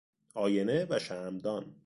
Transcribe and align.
آینه 0.33 0.87
و 0.89 0.99
شمعدان 0.99 1.75